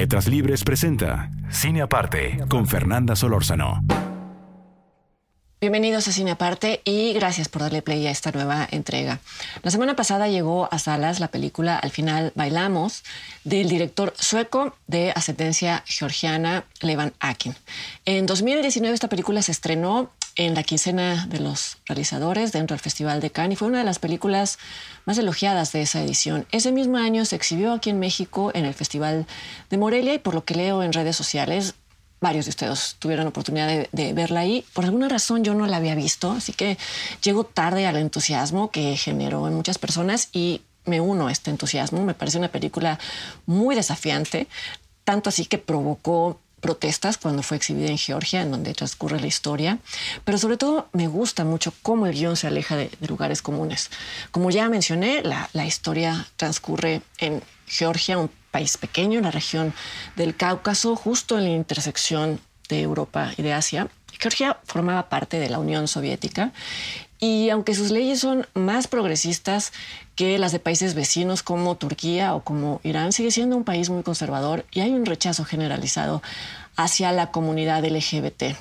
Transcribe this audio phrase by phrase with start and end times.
[0.00, 3.84] Letras Libres presenta Cine Aparte con Fernanda Solórzano.
[5.60, 9.20] Bienvenidos a Cine Aparte y gracias por darle play a esta nueva entrega.
[9.62, 13.04] La semana pasada llegó a salas la película Al final bailamos
[13.44, 17.54] del director sueco de ascendencia georgiana Levan Akin.
[18.06, 20.10] En 2019 esta película se estrenó
[20.40, 23.84] en la quincena de los realizadores dentro del Festival de Cannes y fue una de
[23.84, 24.58] las películas
[25.04, 26.46] más elogiadas de esa edición.
[26.50, 29.26] Ese mismo año se exhibió aquí en México en el Festival
[29.68, 31.74] de Morelia y por lo que leo en redes sociales,
[32.22, 34.64] varios de ustedes tuvieron oportunidad de, de, verla ahí.
[34.72, 36.78] Por alguna razón yo no la había visto, así que
[37.22, 42.02] llego tarde al entusiasmo que generó en muchas personas y me uno a este entusiasmo.
[42.02, 42.98] Me parece una película
[43.44, 44.46] muy desafiante,
[45.04, 49.78] tanto así que provocó protestas cuando fue exhibida en Georgia, en donde transcurre la historia,
[50.24, 53.90] pero sobre todo me gusta mucho cómo el guion se aleja de, lugares comunes.
[54.30, 59.72] Como ya mencioné, la, historia transcurre en Georgia, un país pequeño en la región
[60.16, 63.88] del Cáucaso, justo en la intersección de Europa y de Asia.
[64.18, 66.52] Georgia formaba parte de la Unión Soviética
[67.20, 69.72] y aunque sus leyes son más progresistas
[70.16, 74.02] que las de países vecinos como Turquía o como Irán, sigue siendo un país muy
[74.02, 76.22] conservador y hay un rechazo generalizado
[76.76, 78.56] hacia la comunidad LGBT.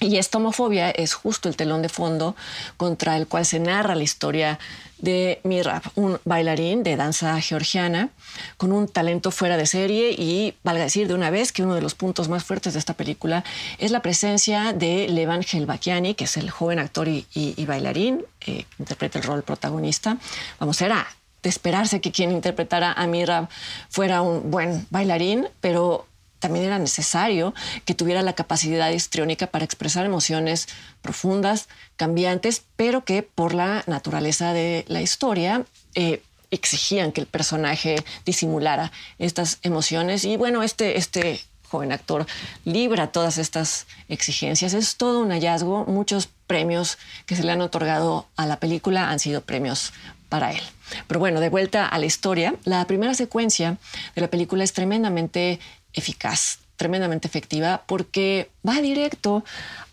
[0.00, 2.36] Y esta homofobia es justo el telón de fondo
[2.76, 4.58] contra el cual se narra la historia
[4.98, 8.10] de Mirab, un bailarín de danza georgiana
[8.56, 11.80] con un talento fuera de serie y valga decir de una vez que uno de
[11.80, 13.44] los puntos más fuertes de esta película
[13.78, 18.66] es la presencia de Levan Helbakiani, que es el joven actor y bailarín, eh, que
[18.78, 20.16] interpreta el rol protagonista.
[20.58, 21.06] Vamos, era
[21.42, 23.48] de esperarse que quien interpretara a Mirab
[23.88, 26.06] fuera un buen bailarín, pero
[26.38, 27.54] también era necesario
[27.84, 30.68] que tuviera la capacidad histriónica para expresar emociones
[31.02, 37.96] profundas, cambiantes, pero que por la naturaleza de la historia eh, exigían que el personaje
[38.24, 40.24] disimulara estas emociones.
[40.24, 42.26] Y bueno, este, este joven actor
[42.64, 44.74] libra todas estas exigencias.
[44.74, 45.84] Es todo un hallazgo.
[45.86, 49.92] Muchos premios que se le han otorgado a la película han sido premios
[50.28, 50.60] para él.
[51.06, 53.76] Pero bueno, de vuelta a la historia, la primera secuencia
[54.14, 55.58] de la película es tremendamente
[55.98, 59.44] eficaz, tremendamente efectiva, porque va directo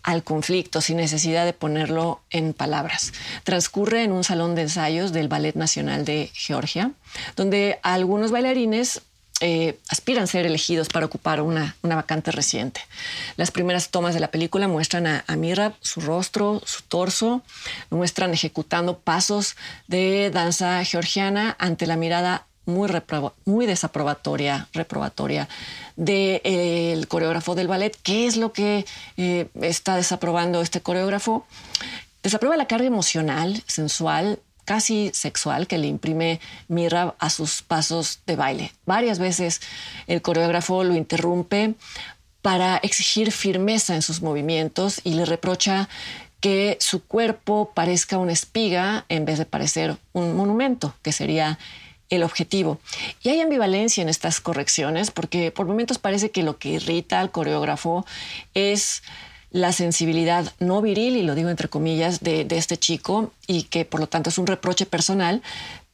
[0.02, 3.12] al conflicto sin necesidad de ponerlo en palabras.
[3.42, 6.92] Transcurre en un salón de ensayos del Ballet Nacional de Georgia,
[7.34, 9.02] donde algunos bailarines
[9.40, 12.80] eh, aspiran a ser elegidos para ocupar una, vacante reciente.
[13.36, 17.42] Las primeras tomas de la película muestran a, a su rostro, su torso,
[17.90, 19.56] muestran ejecutando pasos
[19.88, 25.48] de danza georgiana ante la mirada muy, desaprobatoria, reprobatoria
[25.96, 27.96] del de, eh, coreógrafo del ballet.
[28.02, 28.84] ¿Qué es lo que
[29.16, 31.46] eh, está desaprobando este coreógrafo?
[32.22, 38.36] Desaprueba la carga emocional, sensual, casi sexual que le imprime Mira a sus pasos de
[38.36, 38.72] baile.
[38.84, 39.62] Varias veces
[40.08, 41.74] el coreógrafo lo interrumpe
[42.42, 45.88] para exigir firmeza en sus movimientos y le reprocha
[46.40, 51.58] que su cuerpo parezca una espiga en vez de parecer un monumento, que sería
[52.10, 52.78] el objetivo.
[53.22, 57.30] Y hay ambivalencia en estas correcciones porque por momentos parece que lo que irrita al
[57.30, 58.06] coreógrafo
[58.54, 59.02] es
[59.50, 64.00] la sensibilidad no viril, y lo digo entre comillas, de, este chico y que por
[64.00, 65.42] lo tanto es un reproche personal.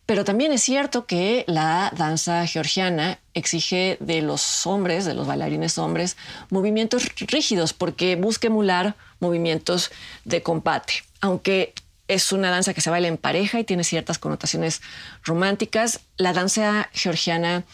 [0.05, 5.79] Pero también es cierto que la danza georgiana exige de los hombres, de los bailarines
[5.79, 6.17] hombres,
[6.51, 9.93] movimientos rígidos porque busca emular movimientos
[10.25, 11.05] de combate.
[11.21, 11.73] Aunque
[12.09, 14.83] es una danza que se baila en pareja y tiene ciertas connotaciones
[15.25, 16.01] románticas.
[16.17, 17.65] La danza georgiana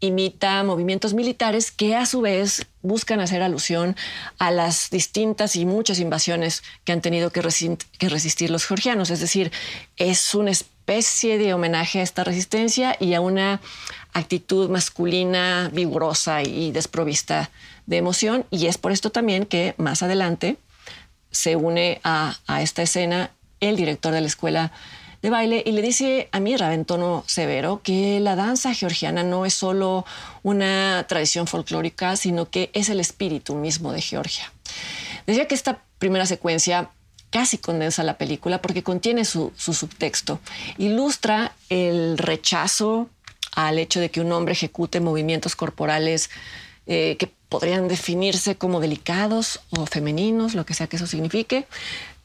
[0.00, 3.96] imita movimientos militares que a su vez buscan hacer alusión
[4.38, 9.10] a las distintas y muchas invasiones que han tenido que, resistir los georgianos.
[9.10, 9.50] Es decir,
[9.96, 13.60] es una especie de homenaje a esta resistencia y a una
[14.12, 17.50] actitud masculina vigorosa y desprovista
[17.86, 18.46] de emoción.
[18.50, 20.56] Y es por esto también que más adelante
[21.30, 24.72] se une a, a esta escena el director de la escuela
[25.22, 29.46] de baile y le dice a Mira en tono severo que la danza georgiana no
[29.46, 30.04] es solo
[30.42, 34.52] una tradición folclórica, sino que es el espíritu mismo de Georgia.
[35.26, 36.90] Decía que esta primera secuencia
[37.30, 40.40] casi condensa la película porque contiene su, su subtexto.
[40.78, 43.08] Ilustra el rechazo
[43.52, 46.30] al hecho de que un hombre ejecute movimientos corporales
[46.86, 51.66] eh, que podrían definirse como delicados o femeninos, lo que sea que eso signifique,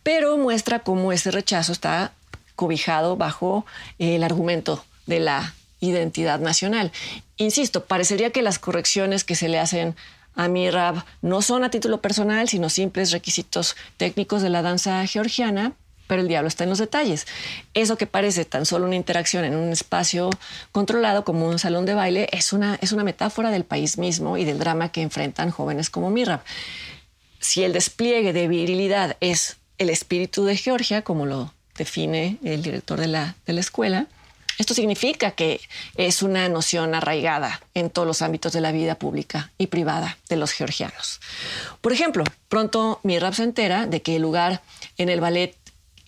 [0.04, 2.12] pero muestra cómo ese rechazo está
[2.56, 3.66] cobijado bajo
[3.98, 6.92] el argumento de la identidad nacional.
[7.38, 9.96] Insisto, parecería que las correcciones que se le hacen
[10.36, 15.74] a Mirab no son a título personal, sino simples requisitos técnicos de la danza georgiana,
[16.08, 17.28] pero el diablo está en los detalles.
[17.74, 20.30] Eso que parece tan solo una interacción en un espacio
[20.72, 24.44] controlado como un salón de baile es una, es una metáfora del país mismo y
[24.44, 26.42] del drama que enfrentan jóvenes como Mirab.
[27.40, 33.00] Si el despliegue de virilidad es el espíritu de Georgia, como lo define el director
[33.00, 34.08] de la, de la escuela,
[34.60, 35.62] esto significa que
[35.96, 40.36] es una noción arraigada en todos los ámbitos de la vida pública y privada de
[40.36, 41.20] los georgianos.
[41.82, 44.62] Por ejemplo, pronto Mirab se entera de que el lugar
[44.98, 45.56] en el ballet,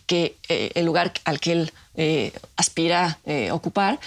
[0.05, 3.99] que, eh, el lugar al que él eh, aspira eh, ocupar,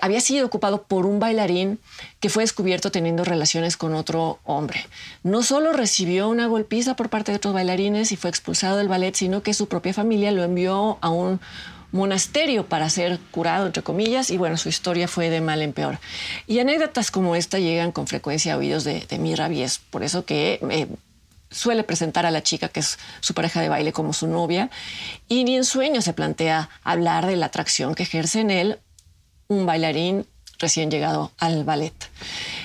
[0.00, 1.78] había sido ocupado por un bailarín
[2.20, 4.86] que fue descubierto teniendo relaciones con otro hombre.
[5.22, 9.14] No solo recibió una golpiza por parte de otros bailarines y fue expulsado del ballet,
[9.14, 11.40] sino que su propia familia lo envió a un
[11.92, 16.00] monasterio para ser curado, entre comillas, y bueno, su historia fue de mal en peor.
[16.46, 20.02] Y anécdotas como esta llegan con frecuencia a oídos de, de mi y es por
[20.02, 20.88] eso que eh,
[21.50, 24.70] suele presentar a la chica que es su pareja de baile como su novia,
[25.28, 28.78] y ni en sueño se plantea hablar de la atracción que ejerce en él
[29.52, 30.26] un bailarín
[30.58, 31.92] recién llegado al ballet.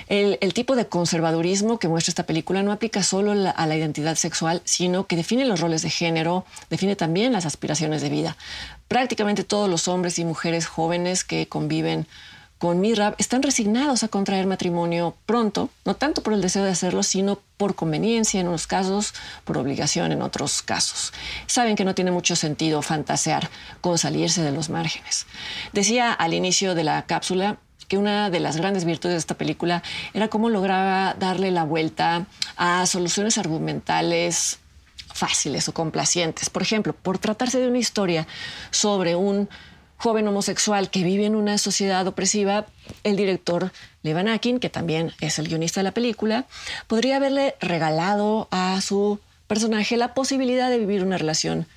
[0.07, 4.62] El, tipo de conservadurismo que muestra esta película no aplica solo a la identidad sexual,
[4.63, 8.38] sino que define los roles de género, define también las aspiraciones de vida.
[8.88, 12.07] Prácticamente todos los hombres y mujeres jóvenes que conviven
[12.57, 17.04] con Mirab están resignados a contraer matrimonio pronto, no tanto por el deseo de hacerlo,
[17.04, 19.13] sino por conveniencia en unos casos,
[19.44, 21.13] por obligación en otros casos.
[21.45, 23.50] Saben que no tiene mucho sentido fantasear
[23.81, 25.27] con salirse de los márgenes.
[25.74, 27.57] Decía al inicio de la cápsula
[27.88, 29.83] que una de las grandes virtudes de esta película
[30.13, 32.25] era cómo lograba darle la vuelta
[32.57, 34.60] a soluciones argumentales
[35.13, 36.50] fáciles o complacientes.
[36.50, 38.27] Por ejemplo, por tratarse de una historia
[38.71, 39.50] sobre un
[39.97, 42.67] joven homosexual que vive en una sociedad opresiva,
[43.03, 43.71] el director
[44.03, 46.45] Levan Akin, que también es el guionista de la película,
[46.88, 51.67] podría haberle regalado a su personaje la posibilidad de vivir una relación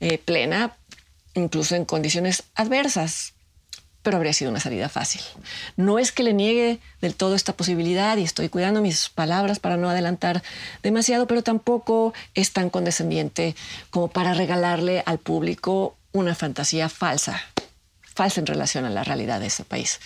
[0.00, 0.76] eh, plena,
[1.34, 3.32] incluso en condiciones adversas,
[4.02, 5.22] pero habría sido una salida fácil.
[5.76, 9.76] No es que le niegue del todo esta posibilidad y estoy cuidando mis palabras para
[9.76, 10.42] no adelantar
[10.82, 13.54] demasiado, pero tampoco es tan condescendiente
[13.90, 17.40] como para regalarle al público una fantasía falsa
[18.14, 20.00] falsa en relación a la realidad de ese país.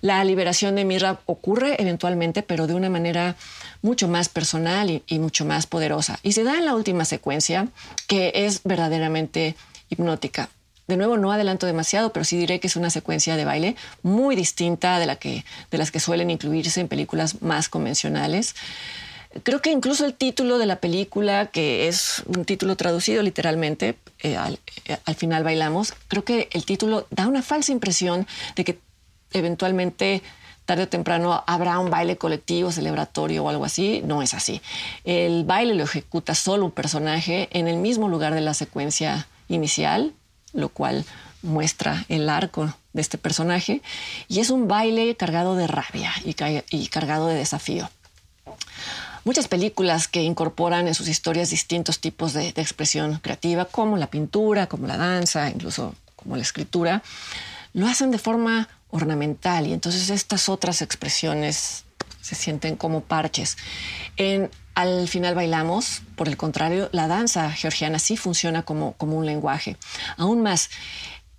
[0.00, 3.36] La liberación de Mirra ocurre eventualmente, pero de una manera
[3.82, 6.18] mucho más personal y, y mucho más poderosa.
[6.22, 7.68] Y se da en la última secuencia,
[8.06, 9.56] que es verdaderamente
[9.90, 10.48] hipnótica.
[10.88, 14.36] De nuevo, no adelanto demasiado, pero sí diré que es una secuencia de baile muy
[14.36, 18.54] distinta de, la que, de las que suelen incluirse en películas más convencionales.
[19.42, 24.36] Creo que incluso el título de la película, que es un título traducido literalmente, eh,
[24.84, 28.26] eh, al, final bailamos, creo que el título da una falsa impresión
[28.56, 28.78] de que
[29.32, 30.22] eventualmente
[30.64, 34.02] tarde o temprano habrá un baile colectivo, celebratorio o algo así.
[34.04, 34.60] No es así.
[35.04, 40.12] El baile lo ejecuta solo un personaje en el mismo lugar de la secuencia inicial,
[40.52, 41.06] lo cual
[41.42, 43.80] muestra el arco de este personaje,
[44.28, 46.34] y es un baile cargado de rabia y,
[46.88, 47.88] cargado de desafío.
[49.24, 54.66] Muchas películas que incorporan en sus historias distintos tipos de, expresión creativa, como la pintura,
[54.66, 57.02] como la danza, incluso como la escritura,
[57.72, 61.84] lo hacen de forma ornamental y entonces estas otras expresiones
[62.20, 63.56] se sienten como parches.
[64.16, 69.26] En al final bailamos, por el contrario, la danza georgiana sí funciona como, como un
[69.26, 69.76] lenguaje.
[70.16, 70.70] Aún más,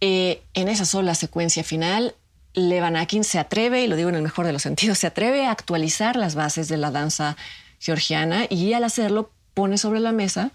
[0.01, 2.15] eh, en esa sola secuencia final,
[2.53, 5.51] Levanakin se atreve, y lo digo en el mejor de los sentidos, se atreve a
[5.51, 7.37] actualizar las bases de la danza
[7.79, 10.51] georgiana y al hacerlo pone sobre la mesa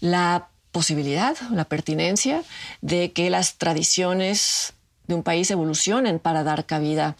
[0.00, 2.42] la posibilidad, la pertinencia
[2.80, 4.72] de que las tradiciones
[5.06, 7.16] de un país evolucionen para dar cabida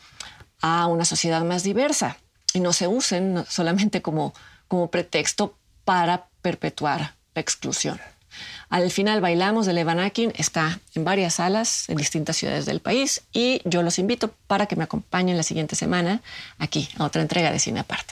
[0.60, 2.16] a una sociedad más diversa
[2.54, 4.32] y no se usen solamente como
[4.72, 5.54] como pretexto
[5.84, 8.00] para perpetuar la exclusión.
[8.70, 13.60] Al final bailamos de Levanakin está en varias salas en distintas ciudades del país y
[13.66, 16.22] yo los invito para que me acompañen la siguiente semana
[16.56, 18.11] aquí a otra entrega de Cine Aparte.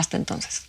[0.00, 0.62] Hasta entonces.